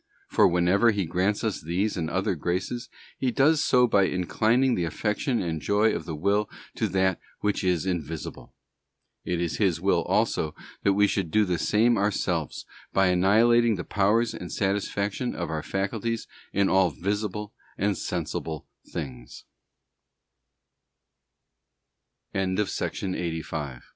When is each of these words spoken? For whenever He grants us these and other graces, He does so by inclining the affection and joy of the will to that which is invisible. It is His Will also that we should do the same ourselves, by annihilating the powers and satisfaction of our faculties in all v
For 0.29 0.47
whenever 0.47 0.89
He 0.89 1.05
grants 1.05 1.43
us 1.43 1.61
these 1.61 1.95
and 1.95 2.09
other 2.09 2.33
graces, 2.33 2.89
He 3.19 3.29
does 3.29 3.63
so 3.63 3.85
by 3.85 4.05
inclining 4.05 4.73
the 4.73 4.83
affection 4.83 5.43
and 5.43 5.61
joy 5.61 5.93
of 5.95 6.05
the 6.05 6.15
will 6.15 6.49
to 6.77 6.87
that 6.87 7.19
which 7.41 7.63
is 7.63 7.85
invisible. 7.85 8.55
It 9.25 9.39
is 9.39 9.57
His 9.57 9.79
Will 9.79 10.01
also 10.01 10.55
that 10.81 10.93
we 10.93 11.05
should 11.05 11.29
do 11.29 11.45
the 11.45 11.59
same 11.59 11.99
ourselves, 11.99 12.65
by 12.91 13.09
annihilating 13.09 13.75
the 13.75 13.83
powers 13.83 14.33
and 14.33 14.51
satisfaction 14.51 15.35
of 15.35 15.51
our 15.51 15.61
faculties 15.61 16.25
in 16.51 16.67
all 16.67 16.89
v 16.89 17.33